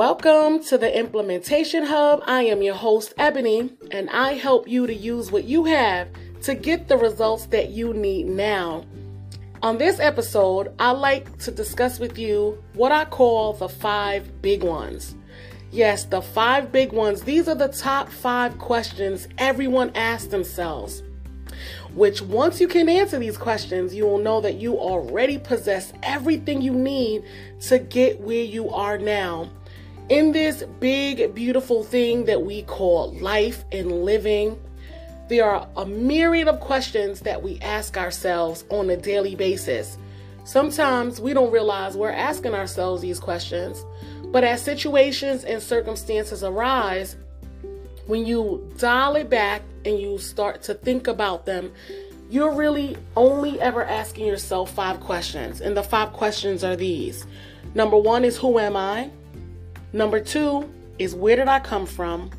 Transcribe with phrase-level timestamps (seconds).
[0.00, 2.22] Welcome to the Implementation Hub.
[2.26, 6.08] I am your host, Ebony, and I help you to use what you have
[6.44, 8.86] to get the results that you need now.
[9.62, 14.64] On this episode, I like to discuss with you what I call the five big
[14.64, 15.16] ones.
[15.70, 17.20] Yes, the five big ones.
[17.20, 21.02] These are the top five questions everyone asks themselves.
[21.92, 26.62] Which, once you can answer these questions, you will know that you already possess everything
[26.62, 27.22] you need
[27.66, 29.50] to get where you are now
[30.10, 34.60] in this big, beautiful thing that we call life and living,
[35.28, 39.96] there are a myriad of questions that we ask ourselves on a daily basis.
[40.44, 43.84] Sometimes we don't realize we're asking ourselves these questions,
[44.26, 47.14] but as situations and circumstances arise,
[48.06, 51.72] when you dial it back and you start to think about them,
[52.28, 55.60] you're really only ever asking yourself five questions.
[55.60, 57.26] And the five questions are these
[57.74, 59.10] Number one is Who am I?
[59.92, 62.30] Number two is where did I come from?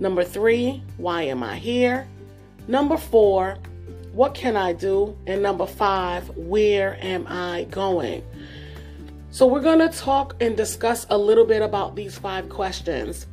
[0.00, 2.08] Number three, why am I here?
[2.66, 3.58] Number four,
[4.12, 5.16] what can I do?
[5.26, 8.24] And number five, where am I going?
[9.30, 13.26] So, we're going to talk and discuss a little bit about these five questions.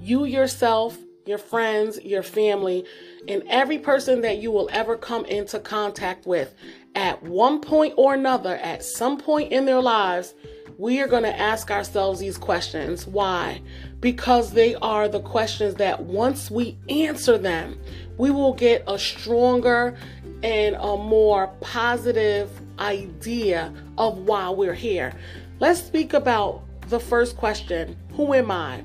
[0.00, 2.84] You yourself, your friends, your family,
[3.28, 6.54] and every person that you will ever come into contact with
[6.94, 10.34] at one point or another, at some point in their lives,
[10.82, 13.06] we are going to ask ourselves these questions.
[13.06, 13.62] Why?
[14.00, 17.78] Because they are the questions that once we answer them,
[18.18, 19.96] we will get a stronger
[20.42, 25.12] and a more positive idea of why we're here.
[25.60, 28.82] Let's speak about the first question Who am I?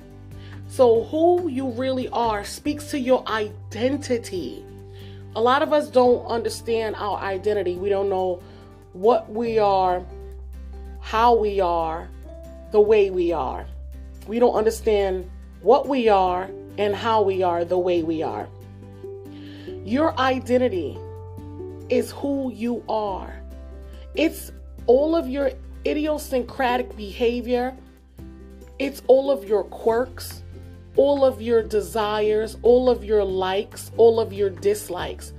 [0.67, 4.63] So, who you really are speaks to your identity.
[5.35, 7.75] A lot of us don't understand our identity.
[7.75, 8.43] We don't know
[8.93, 10.05] what we are
[11.07, 12.05] how we are
[12.71, 13.65] the way we are.
[14.27, 15.31] We don't understand
[15.61, 18.49] what we are and how we are the way we are.
[19.85, 20.97] Your identity
[21.87, 23.41] is who you are.
[24.15, 24.51] It's
[24.85, 25.51] all of your
[25.85, 27.73] idiosyncratic behavior,
[28.77, 30.43] it's all of your quirks,
[30.97, 35.31] all of your desires, all of your likes, all of your dislikes.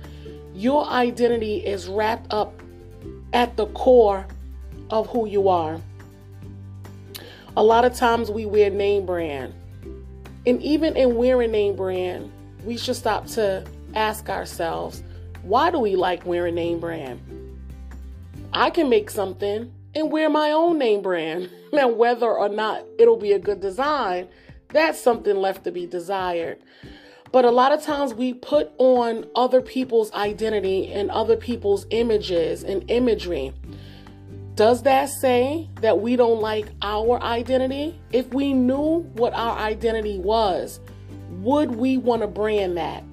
[0.55, 2.59] Your identity is wrapped up
[3.33, 4.25] at the core
[4.89, 5.79] of who you are.
[7.57, 9.53] A lot of times we wear name brand.
[10.45, 12.31] And even in wearing name brand,
[12.63, 15.03] we should stop to ask ourselves,
[15.43, 17.19] why do we like wearing name brand?
[18.53, 21.49] I can make something and wear my own name brand.
[21.71, 24.27] Now, whether or not it'll be a good design,
[24.69, 26.57] that's something left to be desired.
[27.31, 32.63] But a lot of times we put on other people's identity and other people's images
[32.63, 33.53] and imagery.
[34.59, 37.97] Does that say that we don't like our identity?
[38.11, 40.81] If we knew what our identity was,
[41.29, 43.05] would we want to brand that?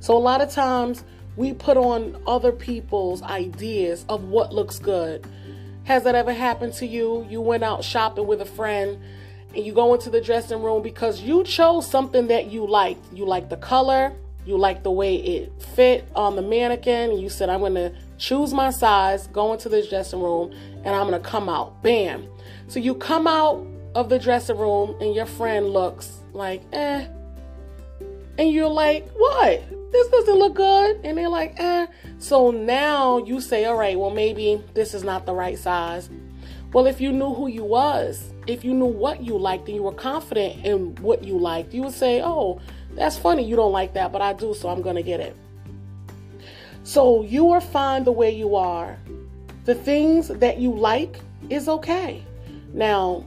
[0.00, 1.02] So, a lot of times
[1.36, 5.26] we put on other people's ideas of what looks good.
[5.84, 7.26] Has that ever happened to you?
[7.30, 9.02] You went out shopping with a friend
[9.54, 13.02] and you go into the dressing room because you chose something that you liked.
[13.14, 14.12] You liked the color,
[14.44, 17.94] you liked the way it fit on the mannequin, and you said, I'm going to
[18.18, 20.52] choose my size, go into the dressing room,
[20.84, 21.82] and I'm gonna come out.
[21.82, 22.26] Bam.
[22.68, 27.06] So you come out of the dressing room and your friend looks like, eh.
[28.36, 29.62] And you're like, what?
[29.92, 31.00] This doesn't look good.
[31.04, 31.86] And they're like, eh.
[32.18, 36.10] So now you say, all right, well, maybe this is not the right size.
[36.72, 39.82] Well, if you knew who you was, if you knew what you liked and you
[39.84, 42.60] were confident in what you liked, you would say, oh,
[42.94, 43.44] that's funny.
[43.44, 45.36] You don't like that, but I do, so I'm to get it.
[46.84, 48.98] So you are fine the way you are.
[49.64, 51.18] The things that you like
[51.48, 52.22] is okay.
[52.74, 53.24] Now,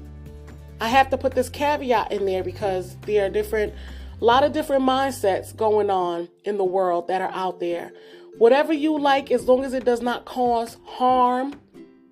[0.80, 3.74] I have to put this caveat in there because there are different,
[4.22, 7.92] a lot of different mindsets going on in the world that are out there.
[8.38, 11.60] Whatever you like, as long as it does not cause harm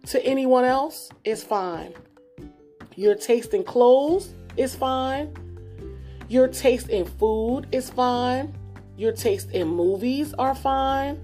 [0.08, 1.94] to anyone else, is fine.
[2.96, 5.32] Your taste in clothes is fine.
[6.28, 8.56] Your taste in food is fine.
[8.98, 11.22] Your taste in movies are fine.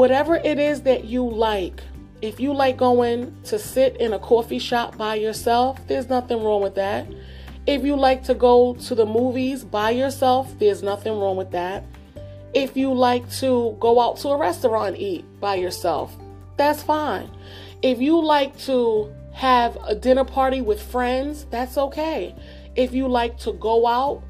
[0.00, 1.82] Whatever it is that you like,
[2.22, 6.62] if you like going to sit in a coffee shop by yourself, there's nothing wrong
[6.62, 7.06] with that.
[7.66, 11.84] If you like to go to the movies by yourself, there's nothing wrong with that.
[12.54, 16.16] If you like to go out to a restaurant eat by yourself,
[16.56, 17.30] that's fine.
[17.82, 22.34] If you like to have a dinner party with friends, that's okay.
[22.74, 24.22] If you like to go out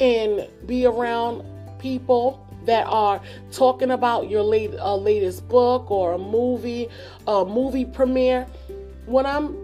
[0.00, 1.44] and be around
[1.78, 3.20] people that are
[3.52, 6.88] talking about your late, uh, latest book or a movie,
[7.26, 8.46] a movie premiere.
[9.06, 9.56] What I'm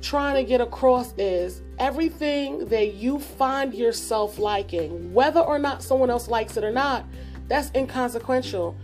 [0.00, 6.10] trying to get across is everything that you find yourself liking, whether or not someone
[6.10, 7.04] else likes it or not,
[7.48, 8.76] that's inconsequential.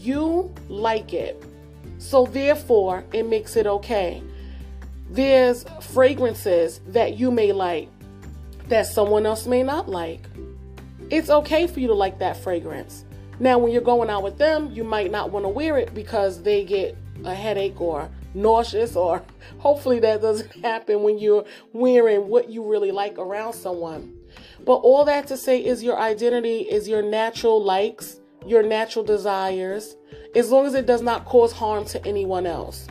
[0.00, 1.42] You like it.
[1.98, 4.22] So therefore, it makes it okay.
[5.10, 7.88] There's fragrances that you may like
[8.68, 10.24] that someone else may not like.
[11.10, 13.04] It's okay for you to like that fragrance.
[13.40, 16.42] Now, when you're going out with them, you might not want to wear it because
[16.42, 19.22] they get a headache or nauseous, or
[19.58, 24.12] hopefully that doesn't happen when you're wearing what you really like around someone.
[24.64, 29.96] But all that to say is your identity is your natural likes, your natural desires,
[30.34, 32.86] as long as it does not cause harm to anyone else.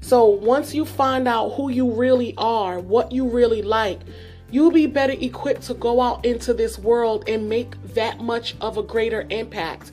[0.00, 4.00] So once you find out who you really are, what you really like,
[4.50, 8.76] you'll be better equipped to go out into this world and make that much of
[8.78, 9.92] a greater impact.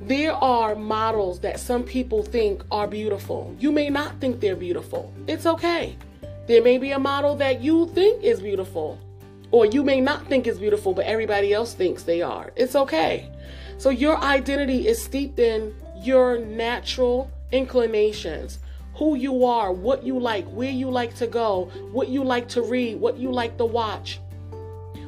[0.00, 3.54] There are models that some people think are beautiful.
[3.58, 5.12] You may not think they're beautiful.
[5.26, 5.96] It's okay.
[6.46, 8.98] There may be a model that you think is beautiful,
[9.50, 12.52] or you may not think is beautiful, but everybody else thinks they are.
[12.56, 13.30] It's okay.
[13.76, 18.60] So your identity is steeped in your natural inclinations
[18.98, 22.62] who you are, what you like, where you like to go, what you like to
[22.62, 24.18] read, what you like to watch.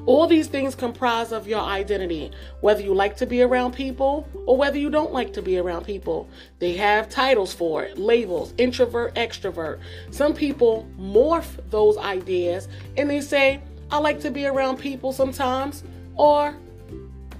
[0.06, 4.56] All these things comprise of your identity, whether you like to be around people or
[4.56, 6.28] whether you don't like to be around people.
[6.60, 9.80] They have titles for it, labels, introvert, extrovert.
[10.10, 13.60] Some people morph those ideas and they say,
[13.90, 15.82] I like to be around people sometimes,
[16.14, 16.54] or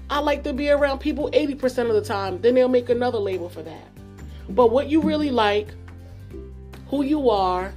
[0.09, 2.41] I like to be around people 80% of the time.
[2.41, 3.87] Then they'll make another label for that.
[4.49, 5.69] But what you really like,
[6.91, 7.73] who you are,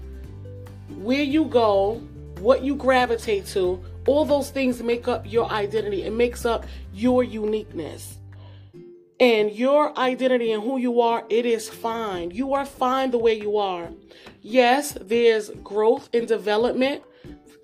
[0.96, 2.02] where you go,
[2.40, 6.02] what you gravitate to, all those things make up your identity.
[6.02, 8.18] It makes up your uniqueness.
[9.20, 12.32] And your identity and who you are, it is fine.
[12.32, 13.88] You are fine the way you are.
[14.42, 17.04] Yes, there's growth and development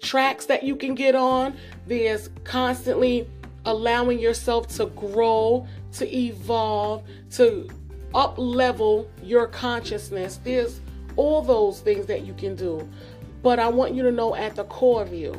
[0.01, 1.57] tracks that you can get on.
[1.89, 3.29] There's constantly
[3.65, 7.03] allowing yourself to grow, to evolve,
[7.33, 7.69] to
[8.15, 10.39] up level your consciousness.
[10.45, 10.81] There's
[11.21, 12.89] all those things that you can do.
[13.43, 15.39] But I want you to know at the core of you,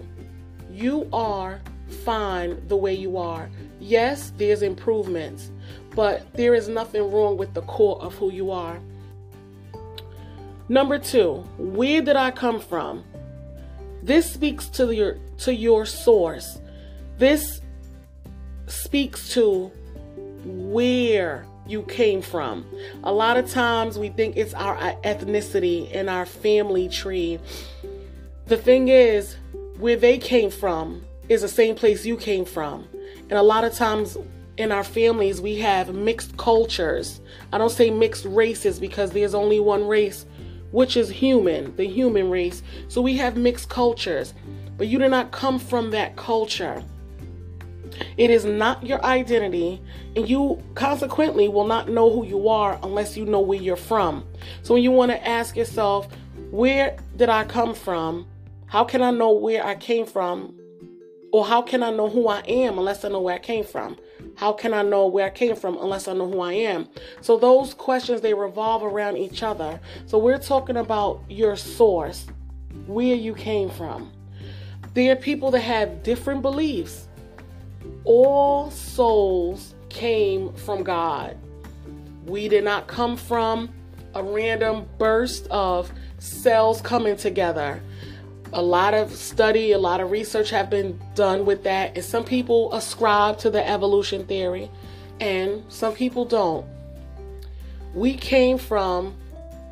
[0.70, 1.60] you are
[2.06, 3.50] fine the way you are.
[3.80, 5.50] Yes, there's improvements,
[5.96, 8.80] but there is nothing wrong with the core of who you are.
[10.70, 13.04] Number two, where did I come from?
[14.04, 16.60] This speaks to your to your source.
[17.18, 17.60] This
[18.68, 19.72] speaks to
[20.46, 22.66] where you came from.
[23.04, 27.40] A lot of times we think it's our ethnicity and our family tree.
[28.46, 29.38] The thing is,
[29.80, 32.88] where they came from is the same place you came from.
[33.30, 34.18] And a lot of times
[34.58, 37.22] in our families, we have mixed cultures.
[37.54, 40.26] I don't say mixed races because there's only one race,
[40.72, 42.62] which is human, the human race.
[42.90, 44.34] So we have mixed cultures,
[44.78, 46.84] but you did not come from that culture.
[48.18, 49.82] It is not your identity,
[50.16, 54.26] and you consequently will not know who you are unless you know where you're from.
[54.64, 56.08] So when you want to ask yourself,
[56.52, 58.28] where did I come from?
[58.68, 60.58] How can I know where I came from?
[61.34, 63.98] Or how can I know who I am unless I know where I came from?
[64.36, 66.90] How can I know where I came from unless I know who I am?
[67.22, 69.80] So those questions they revolve around each other.
[70.06, 72.26] So we're talking about your source,
[72.86, 74.12] where you came from.
[74.94, 77.08] There are people that have different beliefs
[78.04, 81.38] all souls came from God.
[82.26, 83.70] We did not come from
[84.14, 87.82] a random burst of cells coming together.
[88.54, 92.26] A lot of study, a lot of research have been done with that, and some
[92.26, 94.70] people ascribe to the evolution theory,
[95.20, 96.66] and some people don't.
[97.94, 99.16] We came from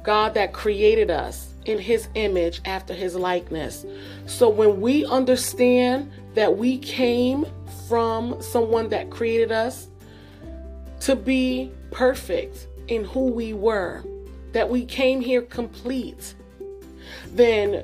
[0.04, 3.86] God that created us in his image after his likeness.
[4.26, 7.46] So when we understand that we came
[7.90, 9.88] from someone that created us
[11.00, 14.04] to be perfect in who we were,
[14.52, 16.36] that we came here complete,
[17.32, 17.84] then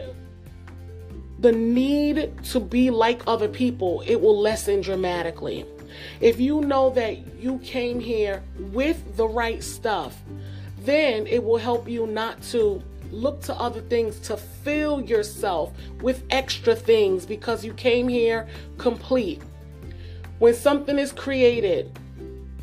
[1.39, 5.65] the need to be like other people, it will lessen dramatically.
[6.21, 10.21] If you know that you came here with the right stuff,
[10.81, 12.81] then it will help you not to
[13.11, 18.47] look to other things to fill yourself with extra things because you came here
[18.77, 19.41] complete.
[20.39, 21.97] When something is created,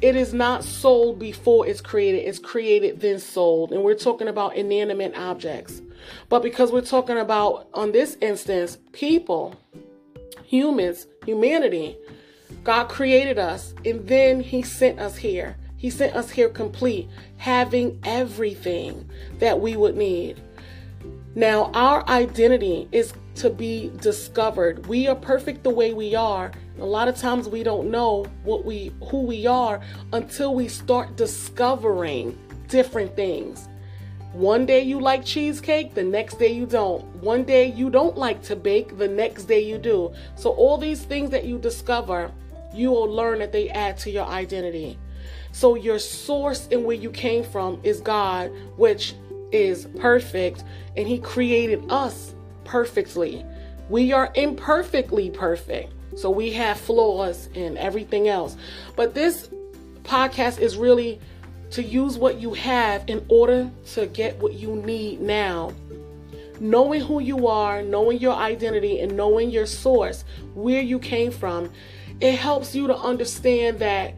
[0.02, 2.26] it is not sold before it's created.
[2.28, 3.72] It's created, then sold.
[3.72, 5.80] And we're talking about inanimate objects.
[6.28, 9.54] But because we're talking about, on this instance, people,
[10.44, 11.96] humans, humanity,
[12.64, 15.56] God created us and then He sent us here.
[15.76, 20.40] He sent us here complete, having everything that we would need.
[21.34, 24.86] Now, our identity is to be discovered.
[24.86, 26.52] We are perfect the way we are.
[26.78, 29.80] A lot of times we don't know what we who we are
[30.12, 33.68] until we start discovering different things.
[34.32, 37.04] One day you like cheesecake, the next day you don't.
[37.16, 40.14] One day you don't like to bake, the next day you do.
[40.36, 42.30] So all these things that you discover,
[42.72, 44.98] you will learn that they add to your identity.
[45.52, 49.14] So your source and where you came from is God, which
[49.52, 50.64] is perfect,
[50.96, 53.44] and He created us perfectly.
[53.88, 55.92] We are imperfectly perfect.
[56.16, 58.56] So we have flaws and everything else.
[58.96, 59.48] But this
[60.04, 61.20] podcast is really
[61.70, 65.72] to use what you have in order to get what you need now.
[66.60, 71.70] Knowing who you are, knowing your identity, and knowing your source, where you came from,
[72.20, 74.14] it helps you to understand that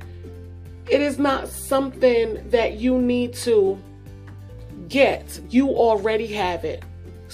[0.88, 3.80] it is not something that you need to
[4.88, 5.40] get.
[5.48, 6.82] You already have it.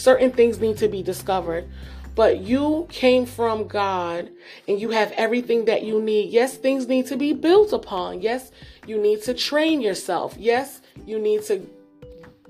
[0.00, 1.68] Certain things need to be discovered.
[2.14, 4.30] But you came from God
[4.66, 6.30] and you have everything that you need.
[6.30, 8.22] Yes, things need to be built upon.
[8.22, 8.50] Yes,
[8.86, 10.34] you need to train yourself.
[10.38, 11.66] Yes, you need to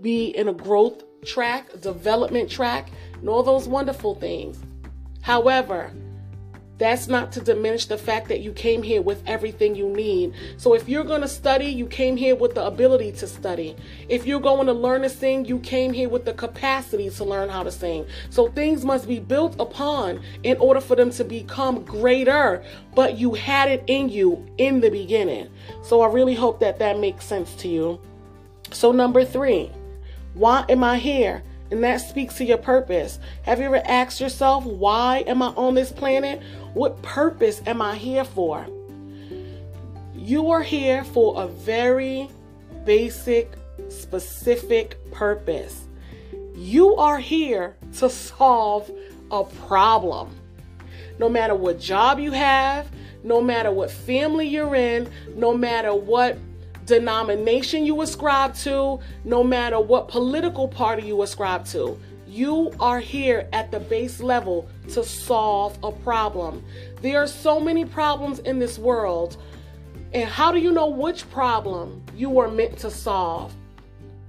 [0.00, 4.58] be in a growth track, development track, and all those wonderful things.
[5.20, 5.92] However,
[6.80, 10.32] that's not to diminish the fact that you came here with everything you need.
[10.56, 13.76] So if you're going to study, you came here with the ability to study.
[14.08, 17.50] If you're going to learn to sing, you came here with the capacity to learn
[17.50, 18.06] how to sing.
[18.30, 23.34] So things must be built upon in order for them to become greater, but you
[23.34, 25.50] had it in you in the beginning.
[25.82, 28.00] So I really hope that that makes sense to you.
[28.72, 29.70] So number 3,
[30.32, 31.42] why am I here?
[31.70, 33.20] And that speaks to your purpose.
[33.42, 36.42] Have you ever asked yourself, why am I on this planet?
[36.74, 38.66] What purpose am I here for?
[40.14, 42.28] You are here for a very
[42.84, 43.52] basic,
[43.88, 45.84] specific purpose.
[46.54, 48.90] You are here to solve
[49.30, 50.36] a problem.
[51.18, 52.90] No matter what job you have,
[53.24, 56.38] no matter what family you're in, no matter what
[56.86, 61.98] denomination you ascribe to, no matter what political party you ascribe to.
[62.30, 66.62] You are here at the base level to solve a problem.
[67.02, 69.36] There are so many problems in this world.
[70.12, 73.52] And how do you know which problem you are meant to solve?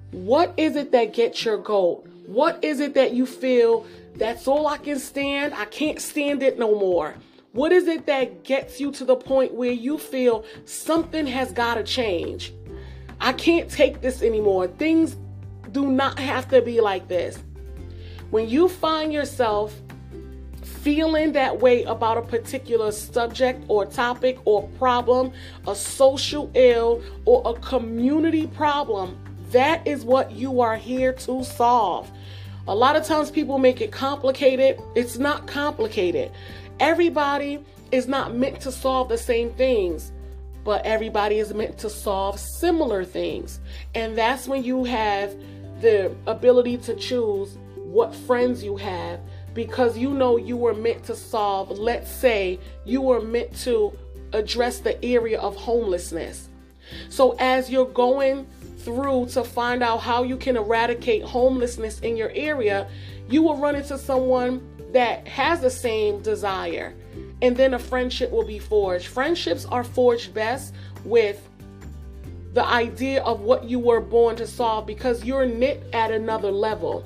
[0.10, 2.08] What is it that gets your goat?
[2.26, 5.54] What is it that you feel that's all I can stand?
[5.54, 7.14] I can't stand it no more.
[7.52, 11.76] What is it that gets you to the point where you feel something has got
[11.76, 12.52] to change?
[13.20, 14.70] I can't take this anymore.
[14.70, 15.18] Things
[15.72, 17.38] do not have to be like this.
[18.32, 19.76] When you find yourself
[20.64, 25.34] feeling that way about a particular subject or topic or problem,
[25.68, 29.18] a social ill or a community problem,
[29.52, 32.10] that is what you are here to solve.
[32.70, 34.82] A lot of times people make it complicated.
[34.96, 36.32] It's not complicated.
[36.80, 40.14] Everybody is not meant to solve the same things,
[40.64, 43.60] but everybody is meant to solve similar things.
[43.94, 45.36] And that's when you have
[45.82, 47.58] the ability to choose
[47.92, 49.20] what friends you have
[49.54, 53.98] because you know you were meant to solve, let's say, you were meant to
[54.34, 56.48] address the area of homelessness.
[57.10, 58.48] So as you're going
[58.80, 62.90] through to find out how you can eradicate homelessness in your area,
[63.30, 66.96] you will run into someone that has the same desire.
[67.42, 69.08] And then a friendship will be forged.
[69.08, 71.48] Friendships are forged best with
[72.54, 77.06] the idea of what you were born to solve because you're knit at another level.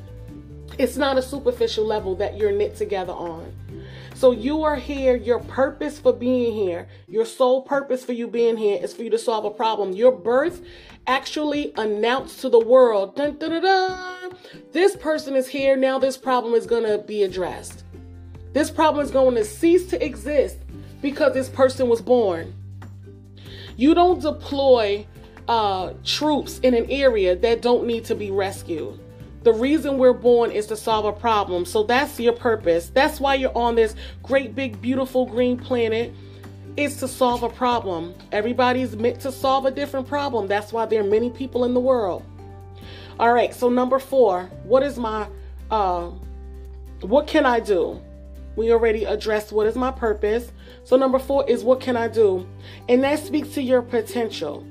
[0.78, 3.54] It's not a superficial level that you're knit together on.
[4.14, 8.58] So you are here, your purpose for being here, your sole purpose for you being
[8.58, 9.92] here is for you to solve a problem.
[9.92, 10.62] Your birth
[11.06, 14.36] actually announced to the world, dun, dun, dun,
[14.72, 17.84] this person is here, now this problem is going to be addressed.
[18.54, 20.58] This problem is going to cease to exist
[21.02, 22.54] because this person was born.
[23.76, 25.06] You don't deploy
[25.48, 29.00] uh, troops in an area that don't need to be rescued.
[29.46, 31.66] The reason we're born is to solve a problem.
[31.66, 32.90] So that's your purpose.
[32.90, 36.14] That's why you're on this great, big, beautiful green planet.
[36.78, 38.16] Is to solve a problem.
[38.34, 40.48] Everybody's meant to solve a different problem.
[40.48, 42.26] That's why there are many people in the world.
[43.18, 45.28] All right, so number four, what is my,
[45.72, 46.10] uh,
[47.02, 48.02] what can I do?
[48.58, 50.52] We already addressed what is my purpose.
[50.84, 52.46] So, number four is what can I do?
[52.90, 54.66] And that speaks to your potential.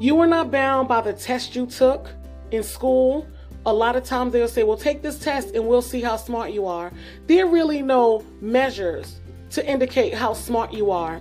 [0.00, 2.08] You are not bound by the test you took
[2.52, 3.26] in school.
[3.66, 6.52] A lot of times they'll say, well, take this test and we'll see how smart
[6.52, 6.92] you are.
[7.26, 11.20] There are really no measures to indicate how smart you are.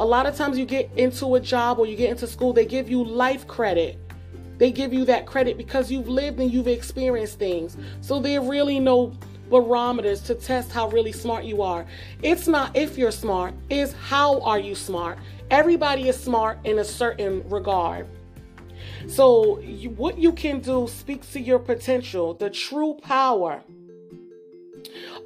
[0.00, 2.66] A lot of times you get into a job or you get into school, they
[2.66, 3.98] give you life credit
[4.58, 7.76] They give you that credit because you've lived and you've experienced things.
[8.00, 9.14] So there are really no
[9.50, 11.86] barometers to test how really smart you are.
[12.22, 15.18] It's not if you're smart, it's how are you smart.
[15.50, 18.06] Everybody is smart in a certain regard.
[19.06, 23.62] So, you, what you can do speaks to your potential, the true power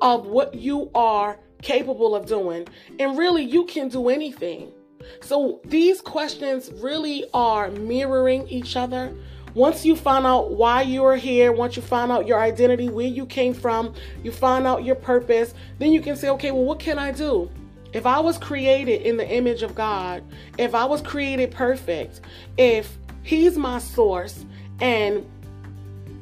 [0.01, 2.67] of what you are capable of doing.
[2.99, 4.73] And really, you can do anything.
[5.21, 9.15] So, these questions really are mirroring each other.
[9.55, 13.27] Once you find out why you're here, once you find out your identity, where you
[13.27, 16.99] came from, you find out your purpose, then you can say, okay, well, what can
[16.99, 17.51] I do?
[17.93, 20.25] If I was created in the image of God,
[20.57, 22.23] if I was created perfect,
[22.57, 24.45] if He's my source
[24.81, 25.27] and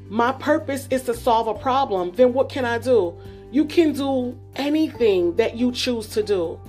[0.09, 3.16] my purpose is to solve a problem, then what can I do?
[3.52, 6.61] You can do anything that you choose to do.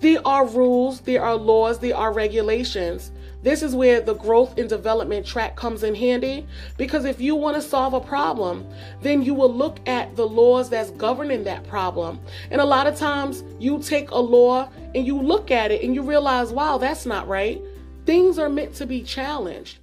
[0.00, 3.12] There are rules, there are laws, there are regulations.
[3.42, 6.46] This is where the growth and development track comes in handy
[6.76, 8.66] because if you want to solve a problem,
[9.00, 12.20] then you will look at the laws that's governing that problem.
[12.50, 15.94] And a lot of times you take a law and you look at it and
[15.94, 17.62] you realize, wow, that's not right.
[18.10, 19.78] Things are meant to be challenged.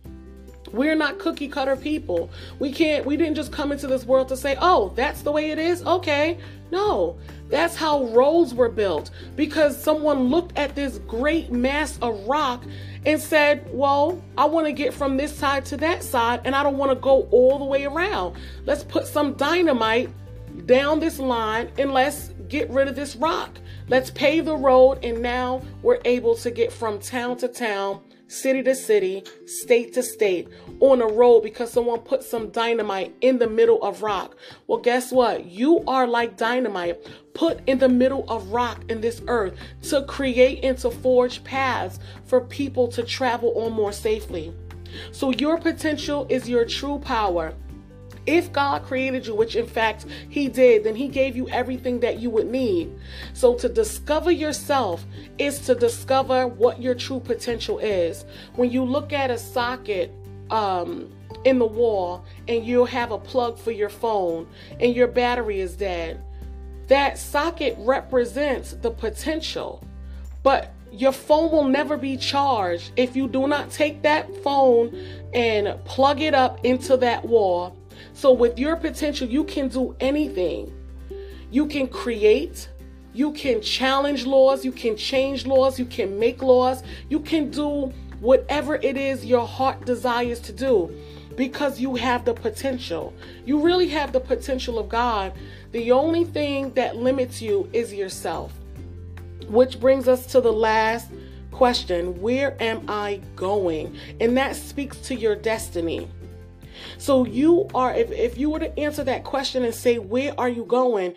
[0.73, 2.29] We're not cookie cutter people.
[2.59, 5.51] We can't, we didn't just come into this world to say, oh, that's the way
[5.51, 5.81] it is.
[5.83, 6.37] Okay.
[6.69, 7.17] No,
[7.47, 12.65] that's how roads were built because someone looked at this great mass of rock
[13.05, 16.63] and said, Well, I want to get from this side to that side and I
[16.63, 18.35] don't want to go all the way around.
[18.65, 20.09] Let's put some dynamite
[20.65, 23.57] down this line and let's get rid of this rock.
[23.87, 28.61] Let's pave the road and now we're able to get from town to town city
[28.63, 30.47] to city, state to state,
[30.79, 34.35] on a road because someone put some dynamite in the middle of rock.
[34.67, 35.45] Well, guess what?
[35.45, 36.97] You are like dynamite
[37.33, 41.99] put in the middle of rock in this earth to create and to forge paths
[42.25, 44.53] for people to travel on more safely.
[45.11, 47.53] So, your potential is your true power.
[48.27, 52.19] If God created you, which in fact He did, then He gave you everything that
[52.19, 52.93] you would need.
[53.33, 55.05] So to discover yourself
[55.37, 58.25] is to discover what your true potential is.
[58.55, 60.13] When you look at a socket,
[60.49, 61.11] um,
[61.43, 64.47] in the wall and you'll have a plug for your phone
[64.79, 66.21] and your battery is dead.
[66.87, 69.83] That socket represents the potential,
[70.43, 74.97] but your phone will never be charged if you do not take that phone
[75.33, 77.76] and plug it up into that wall
[78.13, 80.73] so, with your potential, you can do anything.
[81.49, 82.69] You can create,
[83.13, 87.93] you can challenge laws, you can change laws, you can make laws, you can do
[88.19, 90.93] whatever it is your heart desires to do
[91.35, 93.13] because you have the potential.
[93.45, 95.33] You really have the potential of God.
[95.71, 98.51] The only thing that limits you is yourself.
[99.47, 101.09] Which brings us to the last
[101.51, 103.97] question Where am I going?
[104.19, 106.09] And that speaks to your destiny.
[106.97, 110.49] So you are, if, if you were to answer that question and say, where are
[110.49, 111.15] you going?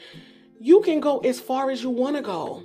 [0.58, 2.62] You can go as far as you want to go.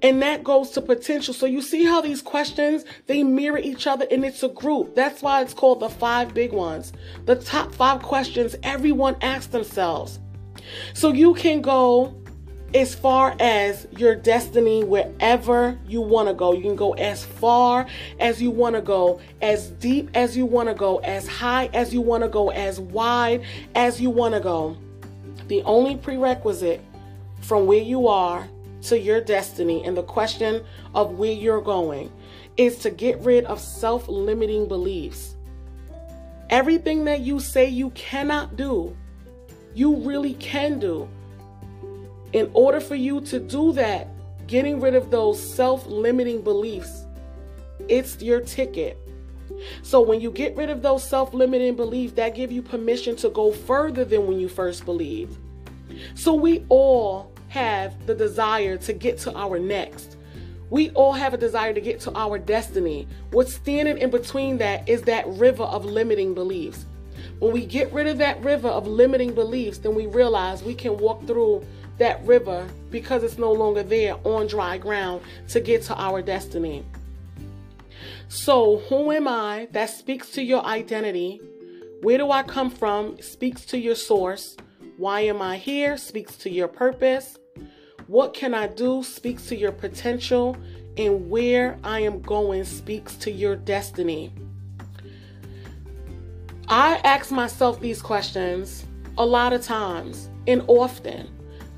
[0.00, 1.34] And that goes to potential.
[1.34, 4.94] So you see how these questions, they mirror each other and it's a group.
[4.94, 6.92] That's why it's called the five big ones.
[7.24, 10.20] The top five questions everyone asks themselves.
[10.94, 12.17] So you can go
[12.74, 16.52] as far as your destiny wherever you want to go.
[16.52, 17.86] You can go as far
[18.20, 21.94] as you want to go, as deep as you want to go, as high as
[21.94, 23.42] you want to go, as wide
[23.74, 24.76] as you want to go.
[25.48, 26.82] The only prerequisite
[27.40, 28.46] from where you are
[28.82, 30.62] to your destiny and the question
[30.94, 32.12] of where you're going
[32.56, 35.36] is to get rid of self limiting beliefs.
[36.50, 38.94] Everything that you say you cannot do,
[39.74, 41.08] you really can do
[42.32, 44.08] in order for you to do that,
[44.46, 47.04] getting rid of those self limiting beliefs,
[47.88, 48.98] it's your ticket.
[49.82, 53.30] So when you get rid of those self limiting beliefs, that give you permission to
[53.30, 55.38] go further than when you first believed.
[56.14, 60.16] So we all have the desire to get to our next.
[60.70, 63.08] We all have a desire to get to our destiny.
[63.30, 66.84] What's standing in between that is that river of limiting beliefs.
[67.38, 70.98] When we get rid of that river of limiting beliefs, then we realize we can
[70.98, 71.64] walk through
[71.98, 76.84] that river because it's no longer there on dry ground to get to our destiny.
[78.28, 79.68] So, who am I?
[79.72, 81.40] That speaks to your identity.
[82.02, 83.20] Where do I come from?
[83.20, 84.56] Speaks to your source.
[84.98, 85.96] Why am I here?
[85.96, 87.38] Speaks to your purpose.
[88.06, 89.02] What can I do?
[89.02, 90.56] Speaks to your potential.
[90.96, 94.32] And where I am going speaks to your destiny.
[96.68, 98.84] I ask myself these questions
[99.16, 101.28] a lot of times and often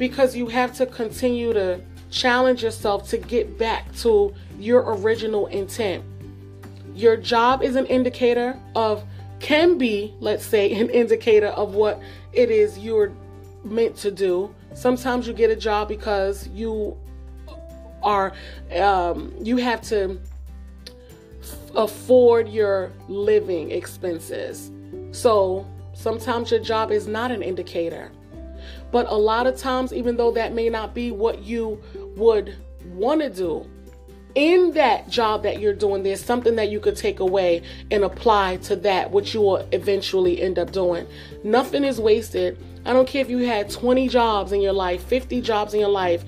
[0.00, 1.78] because you have to continue to
[2.10, 6.02] challenge yourself to get back to your original intent.
[6.94, 9.04] Your job is an indicator of
[9.40, 12.00] can be, let's say, an indicator of what
[12.32, 13.12] it is you're
[13.62, 14.54] meant to do.
[14.72, 16.96] Sometimes you get a job because you
[18.02, 18.32] are
[18.76, 20.18] um, you have to
[21.76, 24.70] afford your living expenses.
[25.12, 28.10] So sometimes your job is not an indicator.
[28.90, 31.80] But a lot of times, even though that may not be what you
[32.16, 33.66] would want to do,
[34.34, 38.58] in that job that you're doing, there's something that you could take away and apply
[38.58, 41.06] to that, which you will eventually end up doing.
[41.42, 42.58] Nothing is wasted.
[42.84, 45.88] I don't care if you had 20 jobs in your life, 50 jobs in your
[45.88, 46.24] life.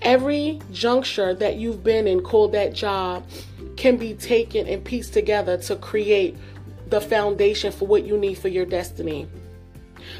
[0.00, 3.26] Every juncture that you've been in called that job
[3.76, 6.36] can be taken and pieced together to create
[6.88, 9.26] the foundation for what you need for your destiny.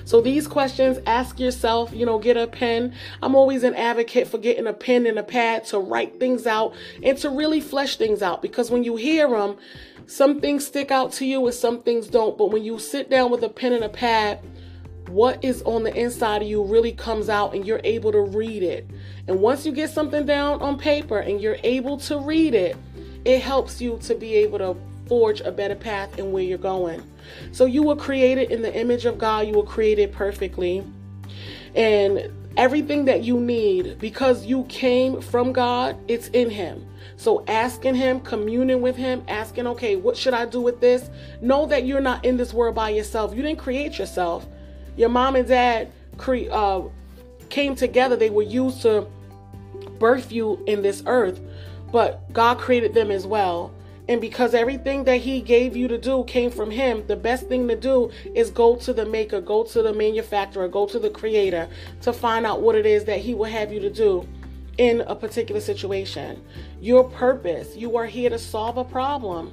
[0.04, 2.94] So these questions, ask yourself, you know, get a pen.
[3.22, 6.74] I'm always an advocate for getting a pen and a pad to write things out
[7.02, 9.56] and to really flesh things out because when you hear them,
[10.06, 12.36] some things stick out to you and some things don't.
[12.36, 14.40] But when you sit down with a pen and a pad,
[15.08, 18.62] what is on the inside of you really comes out and you're able to read
[18.62, 18.88] it.
[19.28, 22.76] And once you get something down on paper and you're able to read it,
[23.24, 24.76] it helps you to be able to
[25.12, 27.02] forge a better path in where you're going.
[27.50, 30.82] So you were created in the image of God, you were created perfectly.
[31.74, 36.88] And everything that you need, because you came from God, it's in Him.
[37.18, 41.10] So asking Him, communing with Him, asking, okay, what should I do with this?
[41.42, 43.36] Know that you're not in this world by yourself.
[43.36, 44.46] You didn't create yourself.
[44.96, 46.84] Your mom and dad cre- uh,
[47.50, 49.06] came together, they were used to
[49.98, 51.38] birth you in this earth,
[51.92, 53.74] but God created them as well.
[54.12, 57.66] And because everything that he gave you to do came from him, the best thing
[57.68, 61.66] to do is go to the maker, go to the manufacturer, go to the creator
[62.02, 64.28] to find out what it is that he will have you to do
[64.76, 66.44] in a particular situation.
[66.78, 69.50] Your purpose, you are here to solve a problem.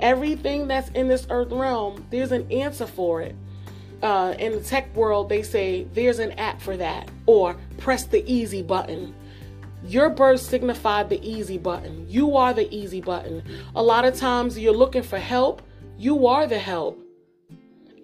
[0.00, 3.36] Everything that's in this earth realm, there's an answer for it.
[4.02, 8.24] Uh, in the tech world, they say there's an app for that, or press the
[8.26, 9.14] easy button.
[9.84, 12.06] Your birth signified the easy button.
[12.08, 13.42] You are the easy button.
[13.74, 15.62] A lot of times you're looking for help.
[15.96, 16.98] You are the help.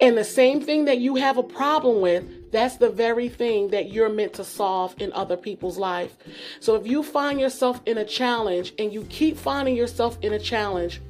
[0.00, 3.90] And the same thing that you have a problem with, that's the very thing that
[3.90, 6.16] you're meant to solve in other people's life.
[6.60, 10.38] So if you find yourself in a challenge and you keep finding yourself in a
[10.38, 11.00] challenge,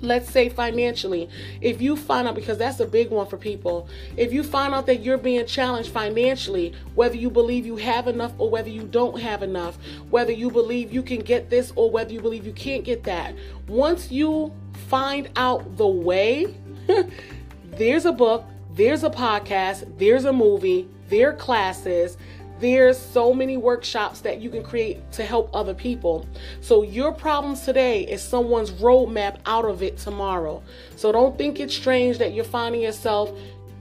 [0.00, 1.28] let's say financially,
[1.60, 4.86] if you find out, because that's a big one for people, if you find out
[4.86, 9.20] that you're being challenged financially, whether you believe you have enough or whether you don't
[9.20, 9.76] have enough,
[10.10, 13.34] whether you believe you can get this or whether you believe you can't get that,
[13.68, 14.52] once you
[14.88, 16.54] find out the way,
[17.72, 22.16] there's a book, there's a podcast, there's a movie, there are classes
[22.60, 26.26] there's so many workshops that you can create to help other people.
[26.60, 30.62] So your problems today is someone's roadmap out of it tomorrow.
[30.96, 33.32] So don't think it's strange that you're finding yourself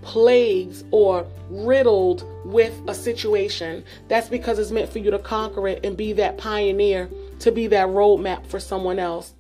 [0.02, 3.84] plagued or riddled with a situation.
[4.08, 7.10] That's because it's meant for you to conquer it and be that pioneer,
[7.40, 9.34] to be that roadmap for someone else.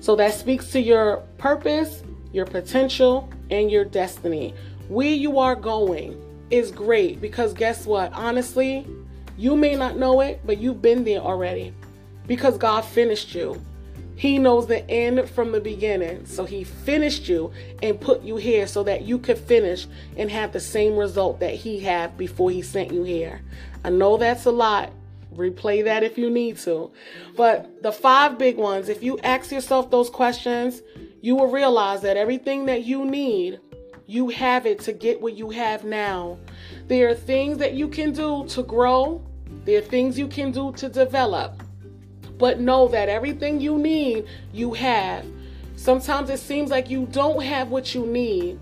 [0.00, 2.02] So that speaks to your purpose,
[2.32, 4.54] your potential, and your destiny.
[4.88, 6.20] Where you are going
[6.52, 8.12] is great because guess what?
[8.12, 8.86] Honestly,
[9.38, 11.74] you may not know it, but you've been there already
[12.26, 13.60] because God finished you.
[14.14, 16.26] He knows the end from the beginning.
[16.26, 17.50] So he finished you
[17.82, 19.86] and put you here so that you could finish
[20.16, 23.40] and have the same result that he had before he sent you here.
[23.82, 24.92] I know that's a lot.
[25.34, 26.92] Replay that if you need to.
[27.36, 30.82] But the five big ones, if you ask yourself those questions,
[31.22, 33.58] you will realize that everything that you need
[34.12, 36.36] you have it to get what you have now.
[36.86, 39.22] There are things that you can do to grow,
[39.64, 41.62] there are things you can do to develop.
[42.36, 45.24] But know that everything you need, you have.
[45.76, 48.60] Sometimes it seems like you don't have what you need.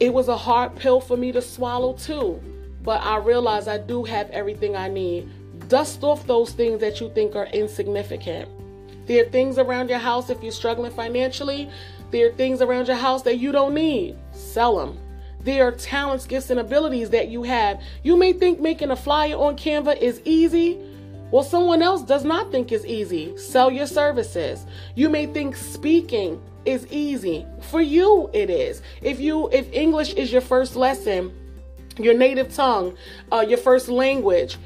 [0.00, 2.38] It was a hard pill for me to swallow too,
[2.82, 5.30] but I realize I do have everything I need.
[5.68, 8.50] Dust off those things that you think are insignificant.
[9.06, 11.70] There are things around your house if you're struggling financially.
[12.10, 14.16] There are things around your house that you don't need
[14.52, 14.98] sell them.
[15.40, 17.80] They are talents, gifts, and abilities that you have.
[18.02, 20.78] You may think making a flyer on Canva is easy.
[21.32, 23.36] Well, someone else does not think it's easy.
[23.36, 24.66] Sell your services.
[24.94, 27.46] You may think speaking is easy.
[27.70, 28.82] For you, it is.
[29.00, 31.32] If you, if English is your first lesson,
[31.98, 32.96] your native tongue,
[33.32, 34.58] uh, your first language,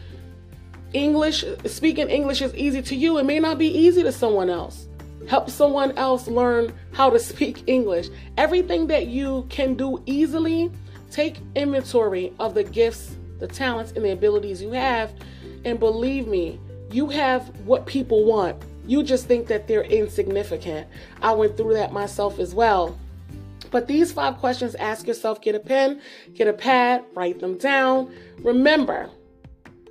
[0.93, 3.19] English, speaking English is easy to you.
[3.19, 4.89] It may not be easy to someone else.
[5.29, 8.09] Help someone else learn how to speak English.
[8.37, 10.71] Everything that you can do easily,
[11.11, 15.13] take inventory of the gifts, the talents, and the abilities you have.
[15.65, 16.61] And believe me,
[16.91, 18.63] you have what people want.
[18.87, 20.87] You just think that they're insignificant.
[21.21, 22.97] I went through that myself as well.
[23.71, 26.01] But these five questions ask yourself get a pen,
[26.35, 28.15] get a pad, write them down.
[28.39, 29.11] Remember,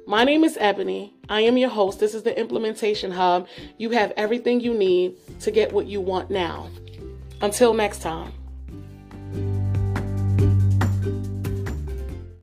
[0.08, 1.14] my name is Ebony.
[1.30, 2.00] I am your host.
[2.00, 3.48] This is the Implementation Hub.
[3.78, 6.70] You have everything you need to get what you want now.
[7.42, 8.32] Until next time.